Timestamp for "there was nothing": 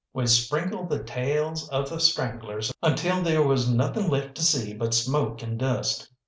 3.21-4.09